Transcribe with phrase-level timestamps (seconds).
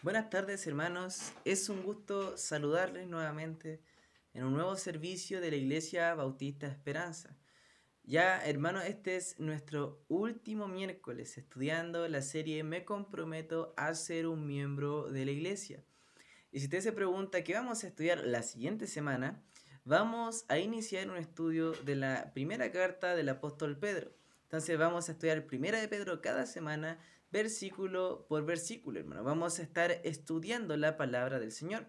[0.00, 3.82] Buenas tardes hermanos, es un gusto saludarles nuevamente
[4.32, 7.36] en un nuevo servicio de la Iglesia Bautista Esperanza.
[8.04, 14.46] Ya hermanos, este es nuestro último miércoles estudiando la serie Me comprometo a ser un
[14.46, 15.82] miembro de la Iglesia.
[16.52, 19.42] Y si usted se pregunta qué vamos a estudiar la siguiente semana,
[19.84, 24.12] vamos a iniciar un estudio de la primera carta del apóstol Pedro.
[24.44, 26.98] Entonces vamos a estudiar Primera de Pedro cada semana,
[27.30, 29.24] versículo por versículo, hermano.
[29.24, 31.86] Vamos a estar estudiando la palabra del Señor.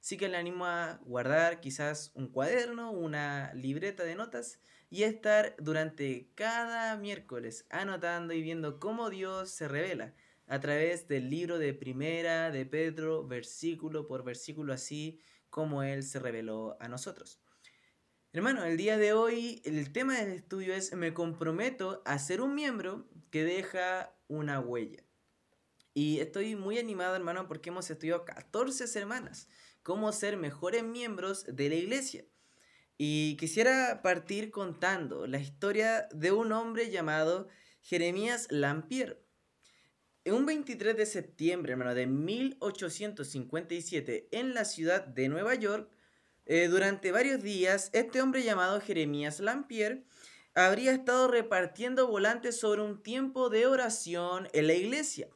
[0.00, 5.54] Así que le animo a guardar quizás un cuaderno, una libreta de notas y estar
[5.58, 10.14] durante cada miércoles anotando y viendo cómo Dios se revela
[10.46, 15.20] a través del libro de Primera de Pedro, versículo por versículo, así
[15.50, 17.40] como Él se reveló a nosotros.
[18.32, 22.54] Hermano, el día de hoy el tema del estudio es me comprometo a ser un
[22.54, 25.02] miembro que deja una huella.
[25.94, 29.48] Y estoy muy animado, hermano, porque hemos estudiado 14 semanas
[29.82, 32.24] cómo ser mejores miembros de la iglesia.
[32.98, 37.48] Y quisiera partir contando la historia de un hombre llamado
[37.80, 39.24] Jeremías Lampier.
[40.24, 45.90] En un 23 de septiembre, hermano, de 1857, en la ciudad de Nueva York,
[46.44, 50.04] eh, durante varios días, este hombre llamado Jeremías Lampier
[50.54, 55.28] habría estado repartiendo volantes sobre un tiempo de oración en la iglesia.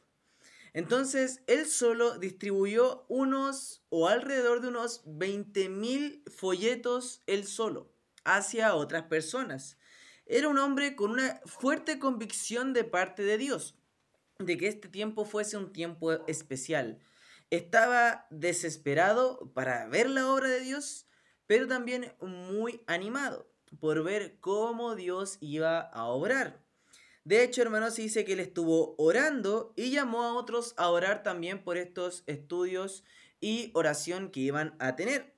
[0.73, 9.03] Entonces, él solo distribuyó unos o alrededor de unos 20.000 folletos él solo hacia otras
[9.03, 9.77] personas.
[10.25, 13.77] Era un hombre con una fuerte convicción de parte de Dios,
[14.39, 16.99] de que este tiempo fuese un tiempo especial
[17.49, 21.05] estaba desesperado para ver la obra de Dios,
[21.45, 26.61] pero también muy animado por ver cómo Dios iba a obrar.
[27.25, 31.23] De hecho, hermanos, se dice que él estuvo orando y llamó a otros a orar
[31.23, 33.05] también por estos estudios
[33.39, 35.33] y oración que iban a tener.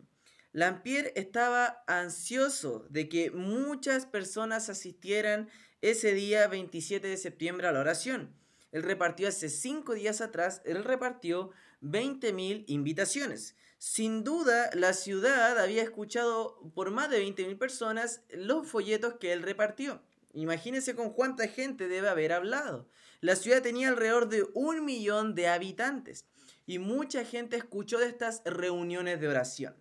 [0.51, 5.49] Lampier estaba ansioso de que muchas personas asistieran
[5.81, 8.33] ese día 27 de septiembre a la oración.
[8.71, 13.55] Él repartió hace cinco días atrás, él repartió 20.000 invitaciones.
[13.87, 19.43] Sin duda, la ciudad había escuchado por más de 20.000 personas los folletos que él
[19.43, 20.01] repartió.
[20.33, 22.89] Imagínense con cuánta gente debe haber hablado.
[23.21, 26.25] La ciudad tenía alrededor de un millón de habitantes
[26.65, 29.75] y mucha gente escuchó de estas reuniones de oración.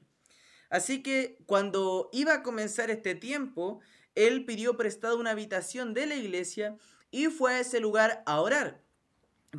[0.69, 3.81] Así que cuando iba a comenzar este tiempo,
[4.15, 6.77] él pidió prestado una habitación de la iglesia
[7.11, 8.83] y fue a ese lugar a orar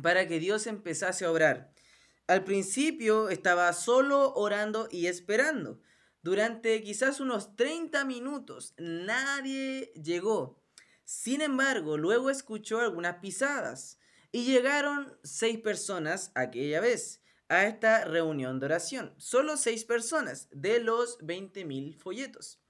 [0.00, 1.74] para que Dios empezase a obrar.
[2.26, 5.80] Al principio estaba solo orando y esperando.
[6.22, 10.60] Durante quizás unos 30 minutos nadie llegó.
[11.04, 14.00] Sin embargo, luego escuchó algunas pisadas
[14.32, 19.14] y llegaron seis personas aquella vez a esta reunión de oración.
[19.18, 22.60] Solo seis personas de los 20.000 folletos.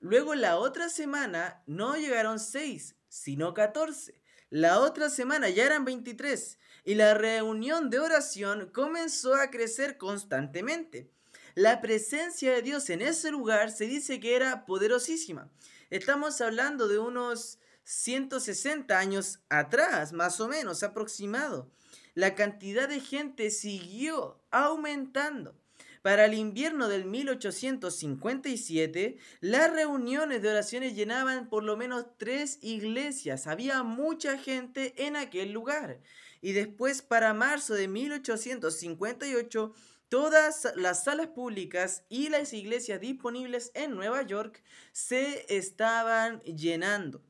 [0.00, 4.18] Luego la otra semana no llegaron seis, sino 14.
[4.48, 11.10] La otra semana ya eran 23 y la reunión de oración comenzó a crecer constantemente.
[11.54, 15.50] La presencia de Dios en ese lugar se dice que era poderosísima.
[15.90, 21.70] Estamos hablando de unos 160 años atrás, más o menos aproximado.
[22.14, 25.54] La cantidad de gente siguió aumentando.
[26.00, 33.46] Para el invierno del 1857, las reuniones de oraciones llenaban por lo menos tres iglesias.
[33.46, 36.00] Había mucha gente en aquel lugar.
[36.40, 39.72] Y después, para marzo de 1858,
[40.08, 44.62] todas las salas públicas y las iglesias disponibles en Nueva York
[44.92, 47.22] se estaban llenando.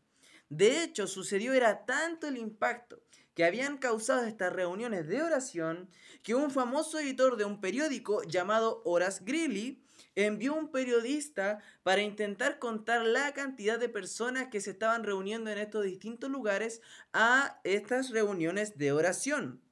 [0.49, 3.03] De hecho, sucedió era tanto el impacto
[3.35, 5.89] que habían causado estas reuniones de oración
[6.23, 9.81] que un famoso editor de un periódico llamado Horace Greeley
[10.27, 15.59] envió un periodista para intentar contar la cantidad de personas que se estaban reuniendo en
[15.59, 19.62] estos distintos lugares a estas reuniones de oración.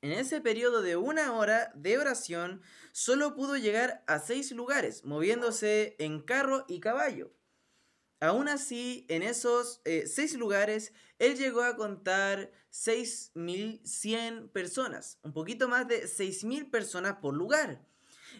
[0.00, 2.62] En ese periodo de una hora de oración,
[2.92, 7.32] solo pudo llegar a seis lugares, moviéndose en carro y caballo.
[8.20, 15.68] Aún así, en esos eh, seis lugares, él llegó a contar 6.100 personas, un poquito
[15.68, 17.84] más de 6.000 personas por lugar.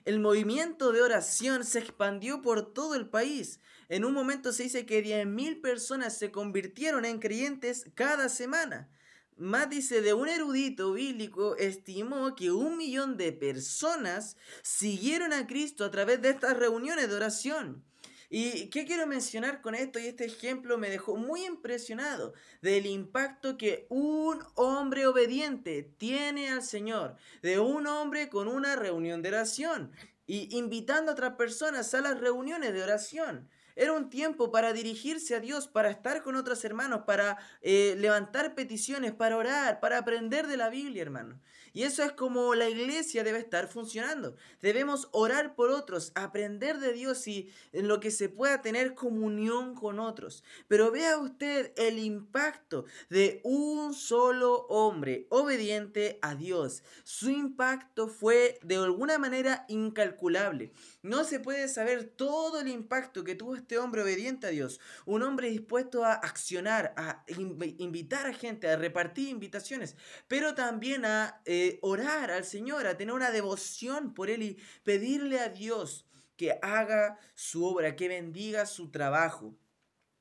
[0.04, 3.60] El movimiento de oración se expandió por todo el país.
[3.88, 8.88] En un momento se dice que 10.000 personas se convirtieron en creyentes cada semana.
[9.36, 15.84] Más dice, de un erudito bíblico estimó que un millón de personas siguieron a Cristo
[15.84, 17.82] a través de estas reuniones de oración.
[18.32, 19.98] ¿Y qué quiero mencionar con esto?
[19.98, 22.32] Y este ejemplo me dejó muy impresionado
[22.62, 29.20] del impacto que un hombre obediente tiene al Señor, de un hombre con una reunión
[29.20, 29.90] de oración
[30.28, 33.50] y invitando a otras personas a las reuniones de oración.
[33.74, 38.54] Era un tiempo para dirigirse a Dios, para estar con otros hermanos, para eh, levantar
[38.54, 41.40] peticiones, para orar, para aprender de la Biblia, hermano.
[41.72, 44.34] Y eso es como la iglesia debe estar funcionando.
[44.60, 49.74] Debemos orar por otros, aprender de Dios y en lo que se pueda tener comunión
[49.74, 50.42] con otros.
[50.66, 56.82] Pero vea usted el impacto de un solo hombre obediente a Dios.
[57.04, 60.72] Su impacto fue de alguna manera incalculable.
[61.02, 64.80] No se puede saber todo el impacto que tuvo este hombre obediente a Dios.
[65.06, 67.24] Un hombre dispuesto a accionar, a
[67.78, 69.96] invitar a gente, a repartir invitaciones,
[70.26, 71.40] pero también a...
[71.44, 76.58] Eh, orar al Señor, a tener una devoción por Él y pedirle a Dios que
[76.62, 79.54] haga su obra, que bendiga su trabajo.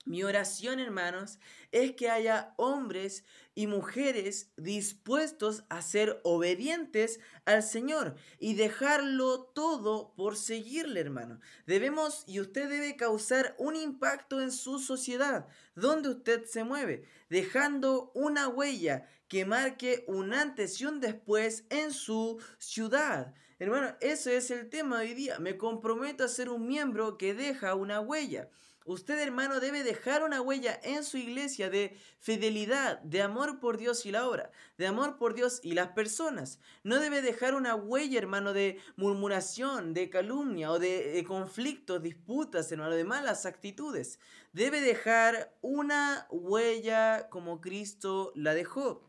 [0.05, 1.39] Mi oración, hermanos,
[1.71, 10.15] es que haya hombres y mujeres dispuestos a ser obedientes al Señor y dejarlo todo
[10.15, 11.39] por seguirle, hermano.
[11.67, 18.11] Debemos y usted debe causar un impacto en su sociedad, donde usted se mueve, dejando
[18.15, 23.33] una huella que marque un antes y un después en su ciudad.
[23.59, 25.39] Hermano, ese es el tema de hoy día.
[25.39, 28.49] Me comprometo a ser un miembro que deja una huella.
[28.85, 34.07] Usted, hermano, debe dejar una huella en su iglesia de fidelidad, de amor por Dios
[34.07, 36.59] y la obra, de amor por Dios y las personas.
[36.83, 42.95] No debe dejar una huella, hermano, de murmuración, de calumnia o de, conflictos, disputas, hermano,
[42.95, 44.19] de malas actitudes.
[44.53, 49.08] Debe dejar una huella como Cristo la dejó.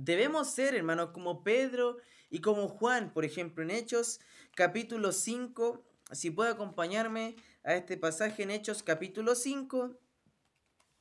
[0.00, 1.96] Debemos ser, hermanos, como Pedro
[2.30, 4.20] y como Juan, por ejemplo, en Hechos
[4.54, 5.84] capítulo 5.
[6.12, 7.34] Si puede acompañarme
[7.64, 9.98] a este pasaje en Hechos capítulo 5,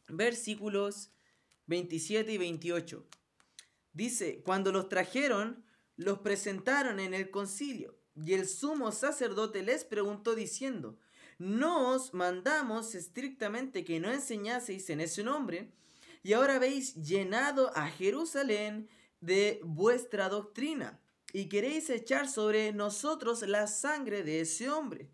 [0.08, 1.12] versículos
[1.68, 3.08] 27 y 28.
[3.94, 5.64] Dice, cuando los trajeron,
[5.96, 10.98] los presentaron en el concilio, y el sumo sacerdote les preguntó diciendo,
[11.38, 15.72] ¿no os mandamos estrictamente que no enseñaseis en ese nombre?
[16.24, 18.90] Y ahora habéis llenado a Jerusalén
[19.22, 21.00] de vuestra doctrina
[21.34, 25.10] y queréis echar sobre nosotros la sangre de ese hombre.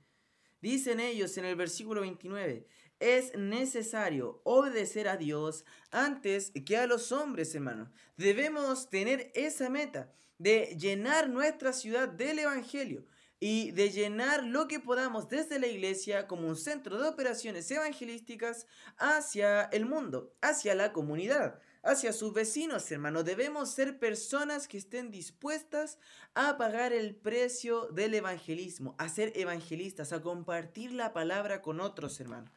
[0.62, 2.68] Dicen ellos en el versículo 29,
[3.00, 7.90] es necesario obedecer a Dios antes que a los hombres, hermanos.
[8.16, 13.06] Debemos tener esa meta de llenar nuestra ciudad del Evangelio
[13.40, 18.68] y de llenar lo que podamos desde la iglesia como un centro de operaciones evangelísticas
[18.98, 23.26] hacia el mundo, hacia la comunidad, hacia sus vecinos, hermanos.
[23.26, 25.98] Debemos ser personas que estén dispuestas
[26.34, 32.20] a pagar el precio del evangelismo, a ser evangelistas, a compartir la palabra con otros,
[32.22, 32.52] hermanos.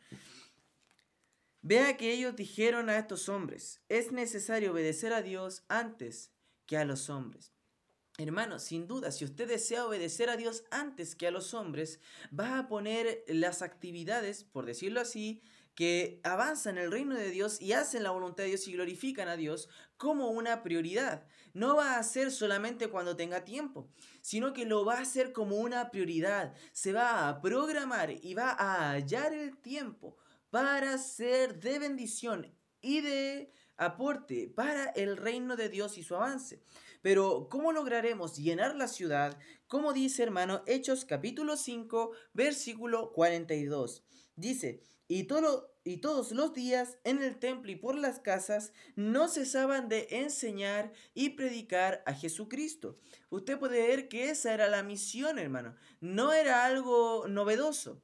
[1.63, 6.31] Vea que ellos dijeron a estos hombres, es necesario obedecer a Dios antes
[6.65, 7.56] que a los hombres.
[8.19, 12.01] Hermano, sin duda, si usted desea obedecer a Dios antes que a los hombres,
[12.39, 15.43] va a poner las actividades, por decirlo así,
[15.75, 19.37] que avanzan el reino de Dios y hacen la voluntad de Dios y glorifican a
[19.37, 19.69] Dios
[19.99, 21.27] como una prioridad.
[21.53, 23.91] No va a ser solamente cuando tenga tiempo,
[24.23, 26.55] sino que lo va a hacer como una prioridad.
[26.73, 30.17] Se va a programar y va a hallar el tiempo
[30.49, 36.63] para ser de bendición y de aporte para el reino de Dios y su avance.
[37.07, 39.39] Pero ¿cómo lograremos llenar la ciudad?
[39.69, 44.05] Como dice hermano Hechos capítulo 5 versículo 42.
[44.35, 45.29] Dice, y,
[45.85, 50.93] y todos los días en el templo y por las casas no cesaban de enseñar
[51.15, 52.99] y predicar a Jesucristo.
[53.31, 55.77] Usted puede ver que esa era la misión, hermano.
[56.01, 58.03] No era algo novedoso.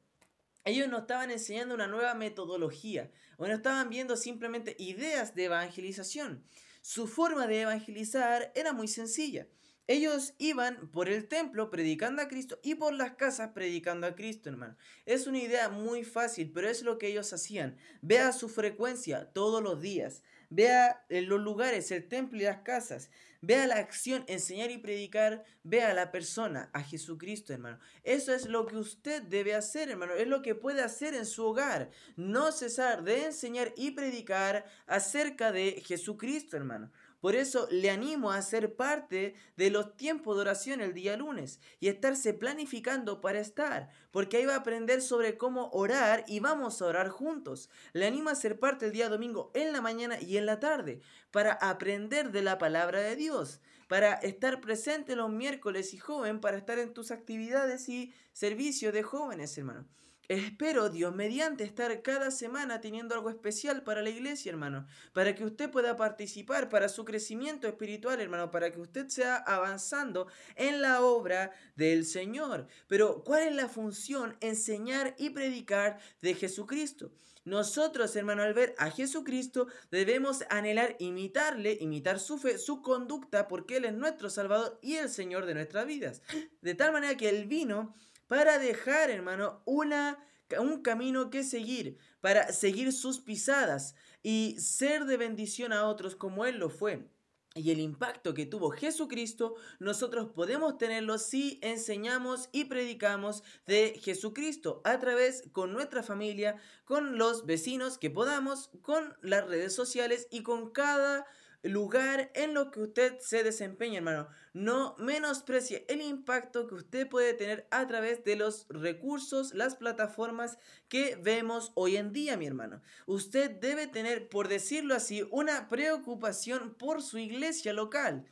[0.64, 6.44] Ellos no estaban enseñando una nueva metodología o no estaban viendo simplemente ideas de evangelización.
[6.83, 9.47] Su forma de evangelizar era muy sencilla.
[9.87, 14.49] Ellos iban por el templo predicando a Cristo y por las casas predicando a Cristo,
[14.49, 14.77] hermano.
[15.07, 17.77] Es una idea muy fácil, pero es lo que ellos hacían.
[18.01, 20.25] Vea su frecuencia todos los días.
[20.51, 23.11] Vea los lugares, el templo y las casas.
[23.44, 25.44] Vea la acción, enseñar y predicar.
[25.64, 27.80] Vea a la persona, a Jesucristo, hermano.
[28.04, 30.14] Eso es lo que usted debe hacer, hermano.
[30.14, 31.90] Es lo que puede hacer en su hogar.
[32.14, 36.92] No cesar de enseñar y predicar acerca de Jesucristo, hermano.
[37.23, 41.61] Por eso le animo a ser parte de los tiempos de oración el día lunes
[41.79, 46.83] y estarse planificando para estar, porque ahí va a aprender sobre cómo orar y vamos
[46.83, 47.71] a orar juntos.
[47.93, 51.00] Le animo a ser parte el día domingo en la mañana y en la tarde
[51.31, 56.59] para aprender de la palabra de Dios, para estar presente los miércoles y joven, para
[56.59, 59.87] estar en tus actividades y servicio de jóvenes, hermano.
[60.33, 65.45] Espero, Dios, mediante estar cada semana teniendo algo especial para la iglesia, hermano, para que
[65.45, 71.03] usted pueda participar, para su crecimiento espiritual, hermano, para que usted sea avanzando en la
[71.03, 72.67] obra del Señor.
[72.89, 74.37] Pero, ¿cuál es la función?
[74.41, 77.12] Enseñar y predicar de Jesucristo.
[77.45, 83.79] Nosotros, hermano, al ver a Jesucristo, debemos anhelar imitarle, imitar su fe, su conducta, porque
[83.79, 86.23] Él es nuestro Salvador y el Señor de nuestras vidas.
[86.61, 87.95] De tal manera que Él vino
[88.33, 90.19] para dejar, hermano, una,
[90.59, 96.47] un camino que seguir, para seguir sus pisadas y ser de bendición a otros como
[96.47, 97.11] Él lo fue.
[97.55, 104.81] Y el impacto que tuvo Jesucristo, nosotros podemos tenerlo si enseñamos y predicamos de Jesucristo
[104.85, 110.43] a través con nuestra familia, con los vecinos que podamos, con las redes sociales y
[110.43, 111.27] con cada
[111.62, 114.28] lugar en lo que usted se desempeña, hermano.
[114.52, 120.59] No menosprecie el impacto que usted puede tener a través de los recursos, las plataformas
[120.88, 122.83] que vemos hoy en día, mi hermano.
[123.07, 128.26] Usted debe tener, por decirlo así, una preocupación por su iglesia local.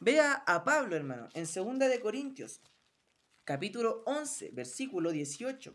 [0.00, 2.60] Vea a Pablo, hermano, en 2 de Corintios,
[3.44, 5.74] capítulo 11, versículo 18.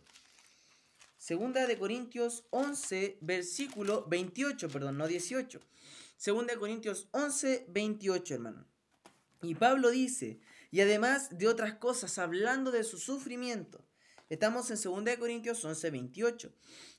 [1.18, 5.62] Segunda de Corintios 11, versículo 28, perdón, no 18.
[6.24, 8.66] Segunda de Corintios 11, 28, hermano.
[9.42, 10.40] Y Pablo dice,
[10.72, 13.86] y además de otras cosas, hablando de su sufrimiento,
[14.30, 16.54] estamos en 2 Corintios 11, 28,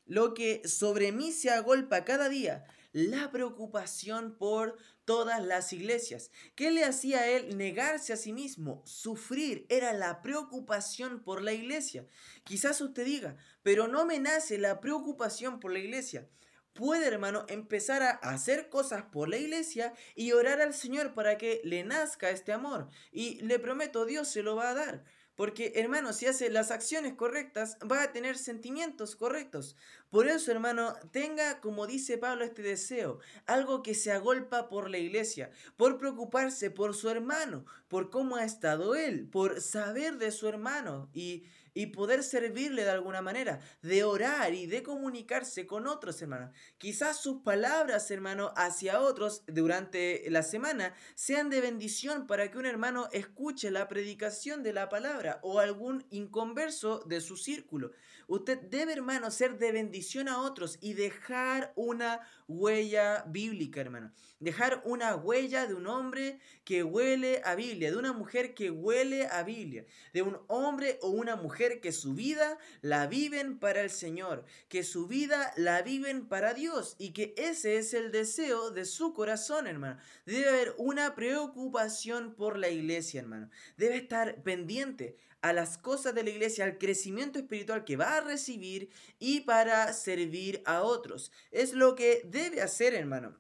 [0.05, 4.77] lo que sobre mí se agolpa cada día, la preocupación por
[5.07, 6.31] todas las iglesias.
[6.55, 8.83] ¿Qué le hacía a él negarse a sí mismo?
[8.85, 12.07] Sufrir era la preocupación por la iglesia.
[12.45, 16.29] Quizás usted diga, pero no me la preocupación por la iglesia
[16.75, 21.61] puede, hermano, empezar a hacer cosas por la iglesia y orar al Señor para que
[21.65, 22.89] le nazca este amor.
[23.13, 25.05] Y le prometo, Dios se lo va a dar.
[25.37, 29.77] Porque, hermano, si hace las acciones correctas, va a tener sentimientos correctos.
[30.11, 34.99] Por eso, hermano, tenga, como dice Pablo, este deseo, algo que se agolpa por la
[34.99, 40.47] iglesia, por preocuparse por su hermano, por cómo ha estado él, por saber de su
[40.47, 46.23] hermano y y poder servirle de alguna manera, de orar y de comunicarse con otros
[46.23, 46.55] hermanos.
[46.79, 52.67] Quizás sus palabras, hermano, hacia otros durante la semana sean de bendición para que un
[52.67, 57.91] hermano escuche la predicación de la palabra o algún inconverso de su círculo.
[58.29, 64.13] Usted debe, hermano, ser de bendición a otros y dejar una huella bíblica, hermano.
[64.41, 69.27] Dejar una huella de un hombre que huele a Biblia, de una mujer que huele
[69.27, 73.91] a Biblia, de un hombre o una mujer que su vida la viven para el
[73.91, 78.85] Señor, que su vida la viven para Dios y que ese es el deseo de
[78.85, 79.99] su corazón, hermano.
[80.27, 83.51] Debe haber una preocupación por la iglesia, hermano.
[83.77, 88.23] Debe estar pendiente a las cosas de la iglesia, al crecimiento espiritual que va a
[88.23, 91.33] recibir y para servir a otros.
[91.51, 93.37] Es lo que debe hacer, hermano.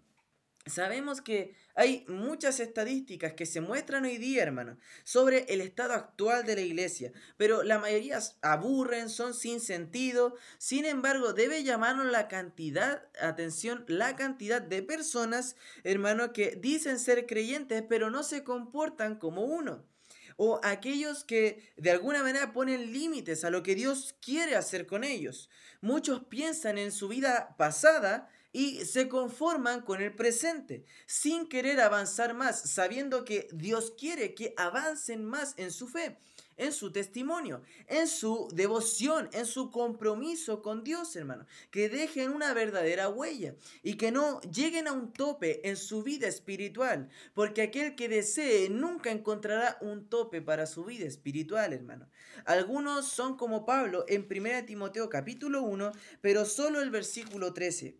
[0.66, 6.44] Sabemos que hay muchas estadísticas que se muestran hoy día, hermano, sobre el estado actual
[6.44, 10.36] de la iglesia, pero la mayoría aburren, son sin sentido.
[10.58, 17.24] Sin embargo, debe llamarnos la cantidad, atención, la cantidad de personas, hermano, que dicen ser
[17.24, 19.93] creyentes, pero no se comportan como uno
[20.36, 25.04] o aquellos que de alguna manera ponen límites a lo que Dios quiere hacer con
[25.04, 25.50] ellos.
[25.80, 32.34] Muchos piensan en su vida pasada y se conforman con el presente, sin querer avanzar
[32.34, 36.16] más, sabiendo que Dios quiere que avancen más en su fe
[36.56, 41.46] en su testimonio, en su devoción, en su compromiso con Dios, hermano.
[41.70, 46.26] Que dejen una verdadera huella y que no lleguen a un tope en su vida
[46.26, 52.08] espiritual, porque aquel que desee nunca encontrará un tope para su vida espiritual, hermano.
[52.44, 57.98] Algunos son como Pablo en 1 Timoteo capítulo 1, pero solo el versículo 13.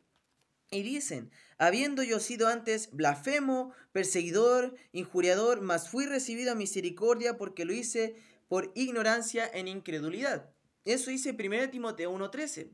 [0.70, 7.64] Y dicen, habiendo yo sido antes blasfemo, perseguidor, injuriador, mas fui recibido a misericordia porque
[7.64, 8.16] lo hice
[8.54, 10.48] por ignorancia en incredulidad.
[10.84, 12.70] Eso dice 1 Timoteo 1.13.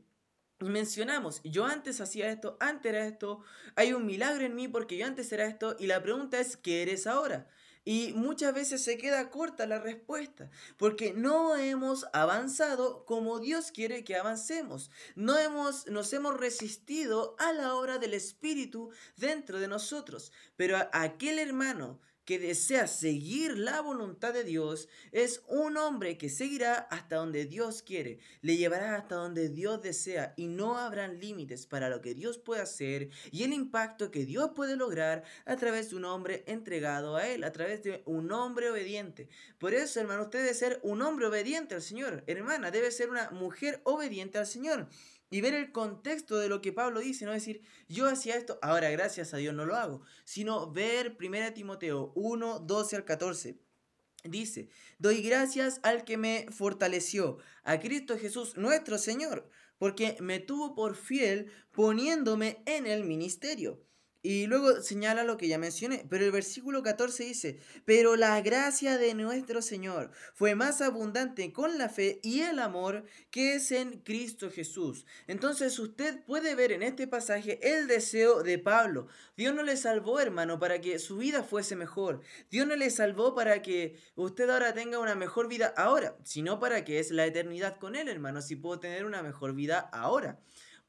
[0.59, 3.41] Y mencionamos, yo antes hacía esto, antes era esto,
[3.75, 6.83] hay un milagro en mí porque yo antes era esto, y la pregunta es, ¿qué
[6.83, 7.47] eres ahora?
[7.83, 14.03] Y muchas veces se queda corta la respuesta, porque no hemos avanzado como Dios quiere
[14.03, 14.91] que avancemos.
[15.15, 20.31] No hemos, nos hemos resistido a la obra del Espíritu dentro de nosotros.
[20.57, 21.99] Pero aquel hermano
[22.31, 27.83] que desea seguir la voluntad de Dios es un hombre que seguirá hasta donde Dios
[27.83, 32.37] quiere, le llevará hasta donde Dios desea y no habrán límites para lo que Dios
[32.37, 37.17] puede hacer y el impacto que Dios puede lograr a través de un hombre entregado
[37.17, 39.27] a Él, a través de un hombre obediente.
[39.57, 42.23] Por eso, hermano, usted debe ser un hombre obediente al Señor.
[42.27, 44.87] Hermana, debe ser una mujer obediente al Señor
[45.31, 48.91] y ver el contexto de lo que Pablo dice, no decir, yo hacía esto, ahora
[48.91, 53.57] gracias a Dios no lo hago, sino ver 1 Timoteo 1, 12 al 14.
[54.25, 54.69] Dice,
[54.99, 60.95] doy gracias al que me fortaleció, a Cristo Jesús nuestro Señor, porque me tuvo por
[60.95, 63.81] fiel poniéndome en el ministerio
[64.23, 68.99] y luego señala lo que ya mencioné, pero el versículo 14 dice, pero la gracia
[68.99, 73.99] de nuestro Señor fue más abundante con la fe y el amor que es en
[74.01, 75.05] Cristo Jesús.
[75.25, 79.07] Entonces usted puede ver en este pasaje el deseo de Pablo.
[79.35, 82.21] Dios no le salvó, hermano, para que su vida fuese mejor.
[82.51, 86.83] Dios no le salvó para que usted ahora tenga una mejor vida ahora, sino para
[86.83, 90.39] que es la eternidad con Él, hermano, si puedo tener una mejor vida ahora.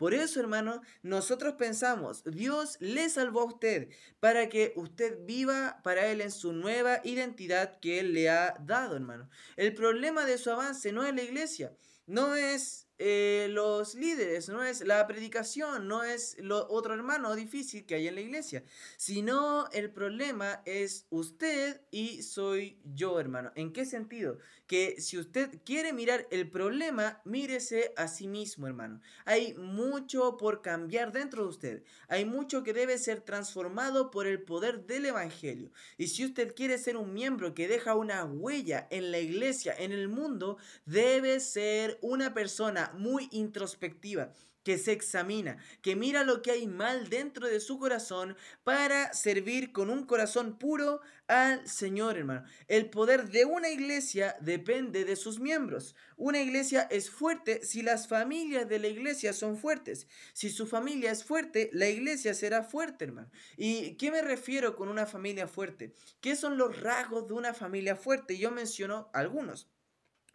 [0.02, 6.08] Por eso, hermano, nosotros pensamos, Dios le salvó a usted para que usted viva para
[6.08, 9.30] Él en su nueva identidad que Él le ha dado, hermano.
[9.54, 14.62] El problema de su avance no es la iglesia, no es eh, los líderes, no
[14.62, 18.62] es la predicación, no es lo otro hermano difícil que hay en la iglesia,
[18.96, 23.50] sino el problema es usted y soy yo, hermano.
[23.56, 24.38] ¿En qué sentido?
[24.68, 29.00] Que si usted quiere mirar el problema, mírese a sí mismo, hermano.
[29.24, 31.82] Hay mucho por cambiar dentro de usted.
[32.06, 35.72] Hay mucho que debe ser transformado por el poder del Evangelio.
[35.98, 39.90] Y si usted quiere ser un miembro que deja una huella en la iglesia, en
[39.90, 40.56] el mundo,
[40.86, 44.32] debe ser una persona muy introspectiva,
[44.62, 49.72] que se examina, que mira lo que hay mal dentro de su corazón para servir
[49.72, 52.44] con un corazón puro al Señor, hermano.
[52.68, 55.96] El poder de una iglesia depende de sus miembros.
[56.16, 60.06] Una iglesia es fuerte si las familias de la iglesia son fuertes.
[60.32, 63.30] Si su familia es fuerte, la iglesia será fuerte, hermano.
[63.56, 65.94] ¿Y qué me refiero con una familia fuerte?
[66.20, 68.38] ¿Qué son los rasgos de una familia fuerte?
[68.38, 69.71] Yo menciono algunos.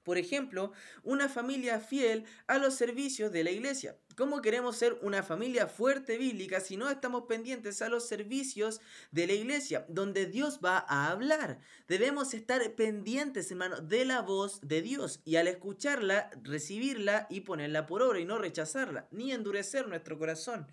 [0.08, 0.72] Por ejemplo,
[1.04, 3.98] una familia fiel a los servicios de la iglesia.
[4.16, 8.80] ¿Cómo queremos ser una familia fuerte bíblica si no estamos pendientes a los servicios
[9.12, 11.60] de la iglesia, donde Dios va a hablar?
[11.90, 17.86] Debemos estar pendientes, hermano, de la voz de Dios y al escucharla, recibirla y ponerla
[17.86, 20.68] por obra y no rechazarla, ni endurecer nuestro corazón.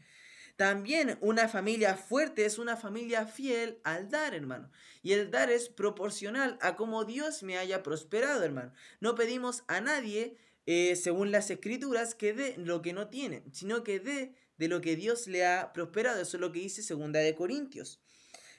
[0.56, 4.70] También una familia fuerte es una familia fiel al dar, hermano.
[5.02, 8.72] Y el dar es proporcional a como Dios me haya prosperado, hermano.
[9.00, 10.36] No pedimos a nadie,
[10.66, 14.80] eh, según las escrituras, que dé lo que no tiene, sino que dé de lo
[14.80, 16.22] que Dios le ha prosperado.
[16.22, 18.00] Eso es lo que dice Segunda de Corintios.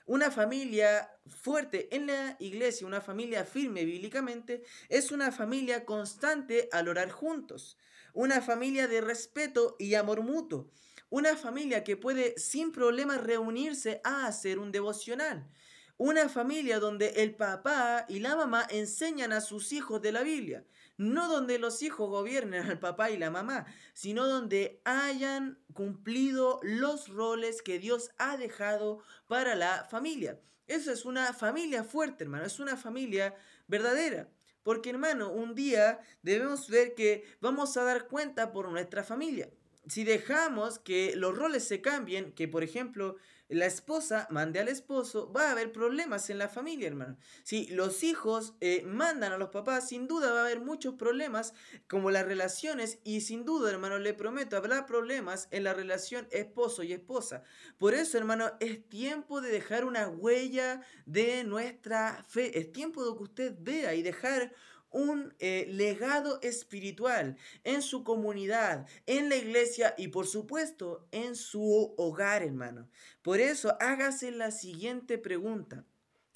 [0.05, 6.89] Una familia fuerte en la iglesia, una familia firme bíblicamente, es una familia constante al
[6.89, 7.77] orar juntos,
[8.13, 10.69] una familia de respeto y amor mutuo,
[11.15, 15.47] una familia que puede sin problemas reunirse a hacer un devocional.
[15.95, 20.65] Una familia donde el papá y la mamá enseñan a sus hijos de la Biblia.
[20.97, 27.08] No donde los hijos gobiernen al papá y la mamá, sino donde hayan cumplido los
[27.08, 30.41] roles que Dios ha dejado para la familia.
[30.67, 32.43] Eso es una familia fuerte, hermano.
[32.43, 33.34] Es una familia
[33.67, 34.28] verdadera.
[34.63, 39.49] Porque, hermano, un día debemos ver que vamos a dar cuenta por nuestra familia
[39.88, 43.17] si dejamos que los roles se cambien, que por ejemplo
[43.48, 47.17] la esposa mande al esposo, va a haber problemas en la familia, hermano.
[47.43, 51.54] Si los hijos eh, mandan a los papás, sin duda va a haber muchos problemas
[51.88, 56.82] como las relaciones y sin duda, hermano, le prometo, habrá problemas en la relación esposo
[56.82, 57.43] y esposa.
[57.78, 62.58] Por eso, hermano, es tiempo de dejar una huella de nuestra fe.
[62.58, 64.54] Es tiempo de que usted vea y dejar
[64.95, 71.93] un eh, legado espiritual en su comunidad, en la iglesia y por supuesto en su
[71.97, 72.88] hogar, hermano.
[73.21, 75.84] Por eso hágase la siguiente pregunta.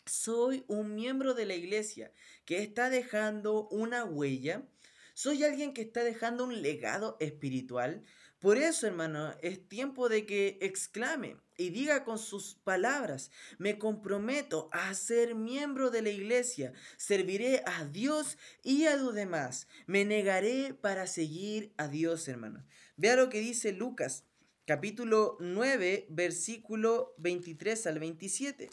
[0.05, 2.11] ¿Soy un miembro de la iglesia
[2.43, 4.67] que está dejando una huella?
[5.13, 8.03] ¿Soy alguien que está dejando un legado espiritual?
[8.39, 14.69] Por eso, hermano, es tiempo de que exclame y diga con sus palabras, me comprometo
[14.71, 20.73] a ser miembro de la iglesia, serviré a Dios y a los demás, me negaré
[20.73, 22.65] para seguir a Dios, hermano.
[22.95, 24.23] Vea lo que dice Lucas,
[24.65, 28.69] capítulo 9, versículo 23 al 27.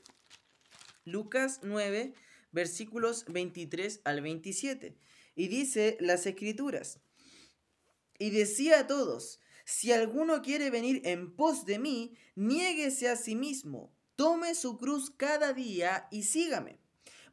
[1.05, 2.15] Lucas 9,
[2.53, 4.97] versículos 23 al 27.
[5.35, 7.01] Y dice las escrituras,
[8.19, 13.35] y decía a todos, si alguno quiere venir en pos de mí, niéguese a sí
[13.35, 16.79] mismo, tome su cruz cada día y sígame.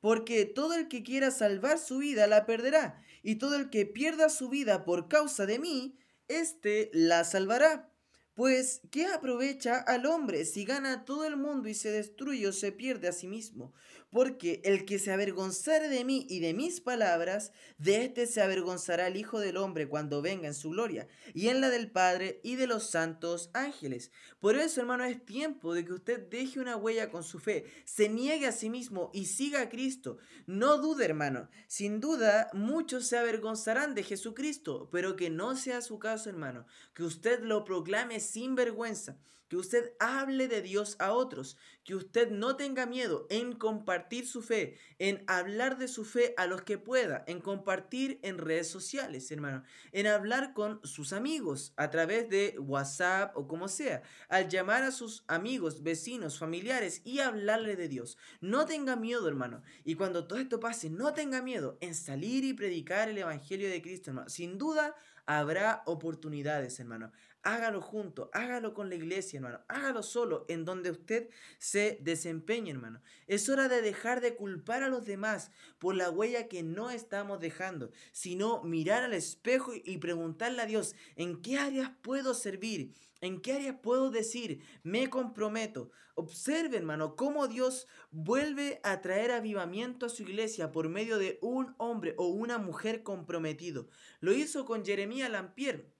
[0.01, 4.29] Porque todo el que quiera salvar su vida la perderá, y todo el que pierda
[4.29, 5.95] su vida por causa de mí,
[6.27, 7.92] éste la salvará.
[8.35, 12.71] Pues, ¿qué aprovecha al hombre si gana todo el mundo y se destruye o se
[12.71, 13.75] pierde a sí mismo?
[14.09, 19.07] Porque el que se avergonzare de mí y de mis palabras, de éste se avergonzará
[19.07, 22.55] el Hijo del Hombre cuando venga en su gloria, y en la del Padre y
[22.55, 24.11] de los santos ángeles.
[24.39, 28.09] Por eso, hermano, es tiempo de que usted deje una huella con su fe, se
[28.09, 30.17] niegue a sí mismo y siga a Cristo.
[30.47, 31.49] No dude, hermano.
[31.67, 36.65] Sin duda, muchos se avergonzarán de Jesucristo, pero que no sea su caso, hermano.
[36.93, 39.17] Que usted lo proclame sin vergüenza
[39.53, 44.41] que usted hable de Dios a otros, que usted no tenga miedo en compartir su
[44.41, 49.29] fe, en hablar de su fe a los que pueda, en compartir en redes sociales,
[49.29, 54.81] hermano, en hablar con sus amigos a través de WhatsApp o como sea, al llamar
[54.81, 58.17] a sus amigos, vecinos, familiares y hablarle de Dios.
[58.41, 59.61] No tenga miedo, hermano.
[59.83, 63.83] Y cuando todo esto pase, no tenga miedo en salir y predicar el Evangelio de
[63.83, 64.29] Cristo, hermano.
[64.29, 67.11] Sin duda, habrá oportunidades, hermano.
[67.43, 69.59] Hágalo junto, hágalo con la iglesia, hermano.
[69.67, 71.29] Hágalo solo, en donde usted
[71.59, 73.01] se desempeñe, hermano.
[73.27, 77.41] Es hora de dejar de culpar a los demás por la huella que no estamos
[77.41, 82.93] dejando, sino mirar al espejo y preguntarle a Dios, ¿en qué áreas puedo servir?
[83.19, 85.91] ¿En qué áreas puedo decir, me comprometo?
[86.15, 91.73] Observe, hermano, cómo Dios vuelve a traer avivamiento a su iglesia por medio de un
[91.77, 93.87] hombre o una mujer comprometido.
[94.21, 95.92] Lo hizo con Jeremías Lampier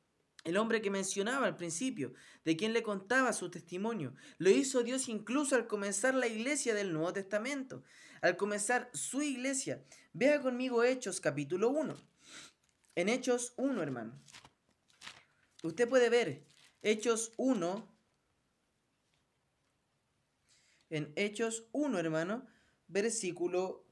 [0.44, 5.08] el hombre que mencionaba al principio, de quien le contaba su testimonio, lo hizo Dios
[5.08, 7.84] incluso al comenzar la iglesia del Nuevo Testamento,
[8.22, 9.86] al comenzar su iglesia.
[10.12, 11.96] Vea conmigo Hechos capítulo 1.
[12.96, 14.22] En Hechos 1, hermano.
[15.64, 16.46] Usted puede ver
[16.82, 17.90] Hechos 1.
[20.90, 22.46] En Hechos 1, hermano,
[22.88, 23.88] versículo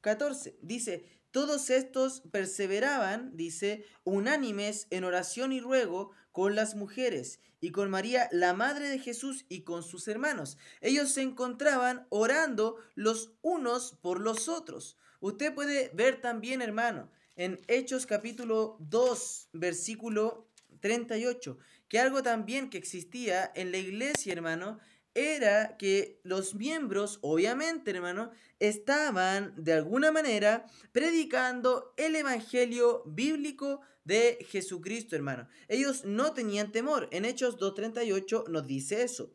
[0.00, 0.58] 14.
[0.62, 7.90] Dice, todos estos perseveraban, dice, unánimes en oración y ruego con las mujeres y con
[7.90, 10.58] María, la madre de Jesús, y con sus hermanos.
[10.80, 14.96] Ellos se encontraban orando los unos por los otros.
[15.20, 20.48] Usted puede ver también, hermano, en Hechos capítulo 2, versículo
[20.80, 24.78] 38, que algo también que existía en la iglesia, hermano,
[25.18, 34.38] era que los miembros, obviamente, hermano, estaban de alguna manera predicando el evangelio bíblico de
[34.48, 35.48] Jesucristo, hermano.
[35.68, 37.08] Ellos no tenían temor.
[37.10, 39.32] En Hechos 2.38 nos dice eso.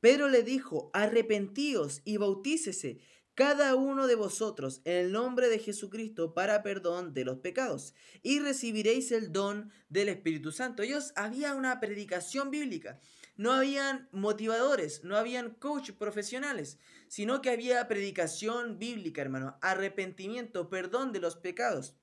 [0.00, 2.98] Pero le dijo, arrepentíos y bautícese
[3.36, 8.40] cada uno de vosotros en el nombre de Jesucristo para perdón de los pecados y
[8.40, 10.82] recibiréis el don del Espíritu Santo.
[10.82, 12.98] Ellos había una predicación bíblica
[13.36, 21.12] no habían motivadores, no habían coach profesionales, sino que había predicación bíblica, hermano, arrepentimiento, perdón
[21.12, 21.94] de los pecados.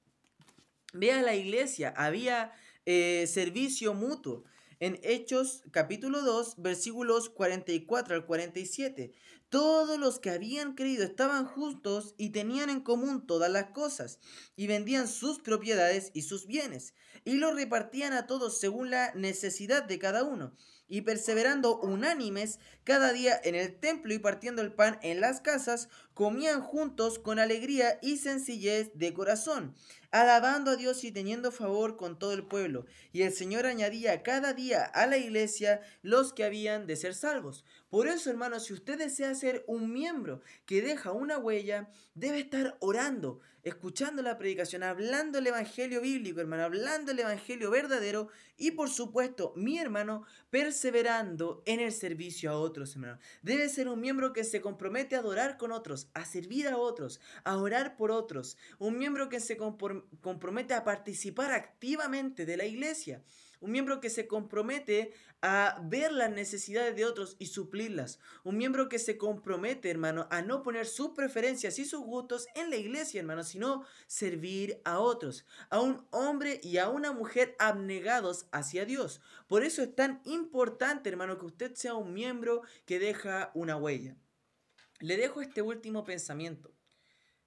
[0.93, 2.53] Vea la iglesia, había
[2.85, 4.43] eh, servicio mutuo.
[4.79, 9.13] En Hechos capítulo 2, versículos 44 al 47.
[9.49, 14.19] Todos los que habían creído estaban juntos y tenían en común todas las cosas,
[14.55, 19.83] y vendían sus propiedades y sus bienes, y los repartían a todos según la necesidad
[19.83, 20.55] de cada uno
[20.93, 25.89] y perseverando unánimes cada día en el templo y partiendo el pan en las casas,
[26.13, 29.75] comían juntos con alegría y sencillez de corazón,
[30.11, 32.85] alabando a Dios y teniendo favor con todo el pueblo.
[33.11, 37.65] Y el Señor añadía cada día a la iglesia los que habían de ser salvos.
[37.89, 42.77] Por eso, hermanos, si usted desea ser un miembro que deja una huella, debe estar
[42.79, 48.89] orando, escuchando la predicación, hablando el evangelio bíblico, hermano, hablando el evangelio verdadero y, por
[48.89, 53.19] supuesto, mi hermano, perseverando en el servicio a otros, hermano.
[53.41, 57.19] Debe ser un miembro que se compromete a adorar con otros a servir a otros,
[57.43, 58.57] a orar por otros.
[58.79, 63.23] Un miembro que se compromete a participar activamente de la iglesia.
[63.63, 68.19] Un miembro que se compromete a ver las necesidades de otros y suplirlas.
[68.43, 72.69] Un miembro que se compromete, hermano, a no poner sus preferencias y sus gustos en
[72.69, 75.45] la iglesia, hermano, sino servir a otros.
[75.69, 79.21] A un hombre y a una mujer abnegados hacia Dios.
[79.47, 84.17] Por eso es tan importante, hermano, que usted sea un miembro que deja una huella.
[84.99, 86.73] Le dejo este último pensamiento,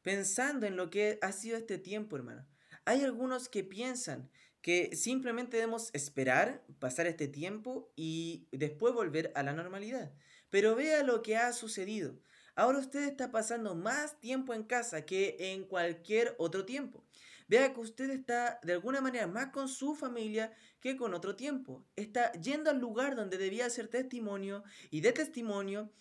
[0.03, 2.47] pensando en lo que ha sido este tiempo, hermano.
[2.85, 4.31] Hay algunos que piensan
[4.61, 10.13] que simplemente debemos esperar, pasar este tiempo y después volver a la normalidad.
[10.51, 12.19] Pero vea lo que ha sucedido.
[12.57, 17.05] Ahora usted está pasando más tiempo en casa que en cualquier otro tiempo.
[17.49, 21.85] Vea que usted está de alguna manera más con su familia que con otro tiempo.
[21.95, 25.93] Está yendo al lugar donde debía hacer testimonio y de testimonio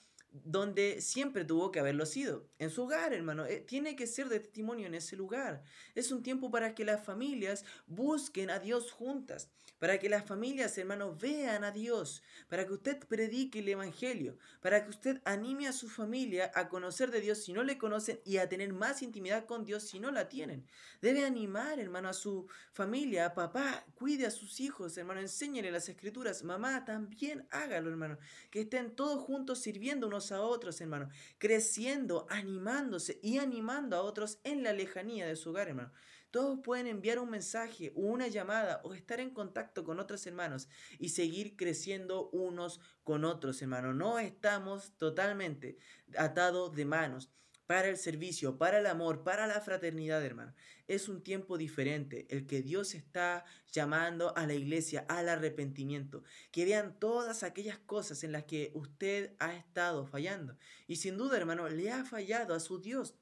[0.44, 3.46] donde siempre tuvo que haberlo sido, en su hogar, hermano.
[3.46, 5.64] Eh, tiene que ser de testimonio en ese lugar.
[5.94, 10.78] Es un tiempo para que las familias busquen a Dios juntas, para que las familias,
[10.78, 15.74] hermanos, vean a Dios, para que usted predique el Evangelio, para que usted anime a
[15.74, 19.46] su familia a conocer de Dios si no le conocen y a tener más intimidad
[19.46, 20.66] con Dios si no la tienen.
[21.02, 25.90] Debe animar, hermano, a su familia, a papá, cuide a sus hijos, hermano, enséñele las
[25.90, 28.18] escrituras, mamá, también hágalo, hermano,
[28.50, 34.40] que estén todos juntos sirviendo unos a otros, hermano, creciendo, animándose y animando a otros
[34.44, 35.92] en la lejanía de su hogar, hermano.
[36.32, 40.68] Todos pueden enviar un mensaje o una llamada o estar en contacto con otros hermanos
[41.00, 43.94] y seguir creciendo unos con otros, hermano.
[43.94, 45.78] No estamos totalmente
[46.18, 47.32] atados de manos
[47.68, 50.54] para el servicio, para el amor, para la fraternidad, hermano.
[50.88, 56.66] Es un tiempo diferente, el que Dios está llamando a la iglesia al arrepentimiento, que
[56.66, 60.58] vean todas aquellas cosas en las que usted ha estado fallando.
[60.88, 63.16] Y sin duda, hermano, le ha fallado a su Dios.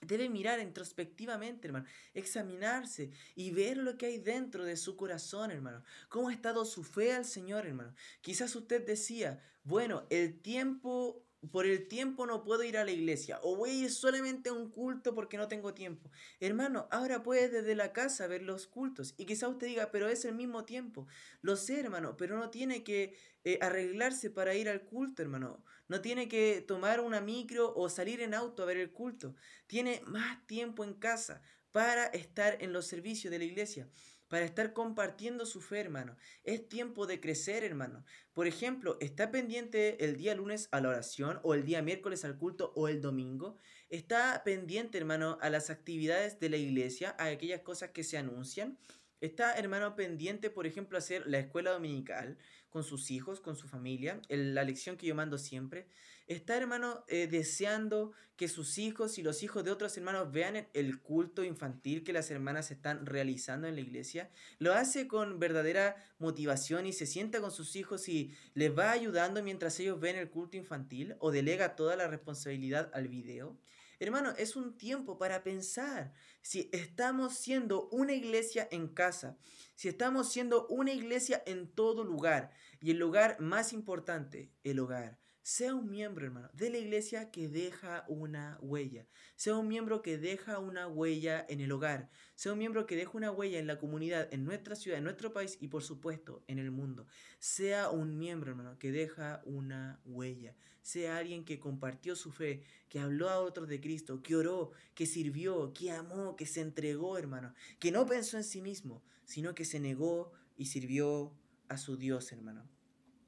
[0.00, 5.84] Debe mirar introspectivamente, hermano, examinarse y ver lo que hay dentro de su corazón, hermano.
[6.08, 7.94] Cómo ha estado su fe al Señor, hermano.
[8.20, 13.40] Quizás usted decía, bueno, el tiempo por el tiempo no puedo ir a la iglesia
[13.42, 16.10] o voy solamente a un culto porque no tengo tiempo.
[16.40, 20.24] Hermano, ahora puede desde la casa ver los cultos y quizá usted diga, pero es
[20.24, 21.06] el mismo tiempo.
[21.40, 25.64] Lo sé, hermano, pero no tiene que eh, arreglarse para ir al culto, hermano.
[25.88, 29.34] No tiene que tomar una micro o salir en auto a ver el culto.
[29.66, 33.88] Tiene más tiempo en casa para estar en los servicios de la iglesia
[34.32, 36.16] para estar compartiendo su fe, hermano.
[36.42, 38.02] Es tiempo de crecer, hermano.
[38.32, 42.38] Por ejemplo, está pendiente el día lunes a la oración o el día miércoles al
[42.38, 43.58] culto o el domingo.
[43.90, 48.78] Está pendiente, hermano, a las actividades de la iglesia, a aquellas cosas que se anuncian.
[49.20, 52.38] Está, hermano, pendiente, por ejemplo, hacer la escuela dominical
[52.72, 55.86] con sus hijos, con su familia, la lección que yo mando siempre.
[56.26, 61.00] Está, hermano, eh, deseando que sus hijos y los hijos de otros hermanos vean el
[61.00, 64.30] culto infantil que las hermanas están realizando en la iglesia.
[64.58, 69.42] Lo hace con verdadera motivación y se sienta con sus hijos y les va ayudando
[69.42, 73.58] mientras ellos ven el culto infantil o delega toda la responsabilidad al video.
[74.02, 79.38] Hermano, es un tiempo para pensar si estamos siendo una iglesia en casa,
[79.76, 85.21] si estamos siendo una iglesia en todo lugar y el lugar más importante, el hogar.
[85.44, 89.08] Sea un miembro, hermano, de la iglesia que deja una huella.
[89.34, 92.10] Sea un miembro que deja una huella en el hogar.
[92.36, 95.32] Sea un miembro que deja una huella en la comunidad, en nuestra ciudad, en nuestro
[95.32, 97.08] país y por supuesto en el mundo.
[97.40, 100.54] Sea un miembro, hermano, que deja una huella.
[100.80, 105.06] Sea alguien que compartió su fe, que habló a otros de Cristo, que oró, que
[105.06, 107.52] sirvió, que amó, que se entregó, hermano.
[107.80, 111.32] Que no pensó en sí mismo, sino que se negó y sirvió
[111.68, 112.68] a su Dios, hermano.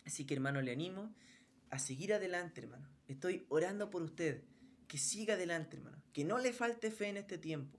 [0.06, 1.12] Así que, hermano, le animo
[1.70, 2.88] a seguir adelante, hermano.
[3.08, 4.44] Estoy orando por usted.
[4.86, 6.02] Que siga adelante, hermano.
[6.12, 7.78] Que no le falte fe en este tiempo.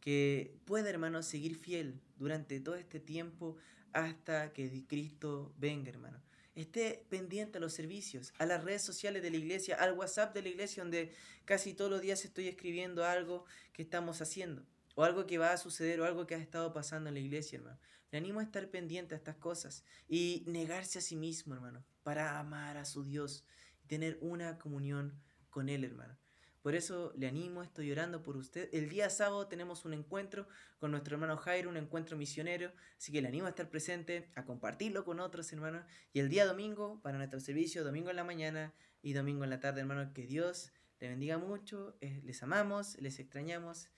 [0.00, 3.56] Que pueda, hermano, seguir fiel durante todo este tiempo
[3.92, 6.22] hasta que Cristo venga, hermano.
[6.54, 10.42] Esté pendiente a los servicios, a las redes sociales de la iglesia, al WhatsApp de
[10.42, 11.12] la iglesia, donde
[11.44, 15.56] casi todos los días estoy escribiendo algo que estamos haciendo, o algo que va a
[15.56, 17.80] suceder, o algo que ha estado pasando en la iglesia, hermano.
[18.12, 22.38] Le animo a estar pendiente a estas cosas y negarse a sí mismo, hermano para
[22.38, 23.44] amar a su Dios
[23.82, 26.16] y tener una comunión con Él, hermano.
[26.62, 28.70] Por eso le animo, estoy orando por usted.
[28.72, 30.46] El día sábado tenemos un encuentro
[30.78, 34.46] con nuestro hermano Jairo, un encuentro misionero, así que le animo a estar presente, a
[34.46, 35.84] compartirlo con otros hermanos.
[36.14, 39.60] Y el día domingo, para nuestro servicio, domingo en la mañana y domingo en la
[39.60, 43.90] tarde, hermano, que Dios le bendiga mucho, eh, les amamos, les extrañamos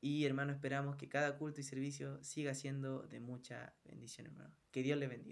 [0.00, 4.50] y hermano esperamos que cada culto y servicio siga siendo de mucha bendición, hermano.
[4.70, 5.22] Que Dios le bendiga.